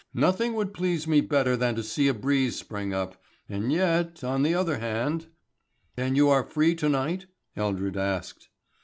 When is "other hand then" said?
4.55-6.15